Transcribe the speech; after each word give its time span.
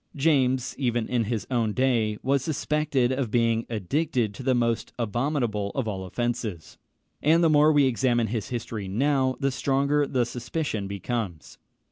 James, 0.15 0.73
even 0.79 1.07
in 1.07 1.25
his 1.25 1.45
own 1.51 1.73
day, 1.73 2.17
was 2.23 2.43
suspected 2.43 3.11
of 3.11 3.29
being 3.29 3.67
addicted 3.69 4.33
to 4.33 4.41
the 4.41 4.55
most 4.55 4.91
abominable 4.97 5.69
of 5.75 5.87
all 5.87 6.05
offences; 6.05 6.79
and 7.21 7.43
the 7.43 7.51
more 7.51 7.71
we 7.71 7.85
examine 7.85 8.25
his 8.25 8.49
history 8.49 8.87
now, 8.87 9.35
the 9.39 9.51
stronger 9.51 10.07
the 10.07 10.25
suspicion 10.25 10.87
becomes. 10.87 11.59